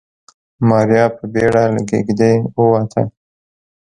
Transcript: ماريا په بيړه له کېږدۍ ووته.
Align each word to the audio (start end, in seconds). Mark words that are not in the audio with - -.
ماريا 0.69 1.05
په 1.15 1.23
بيړه 1.33 1.63
له 1.73 1.81
کېږدۍ 1.89 2.33
ووته. 2.59 3.01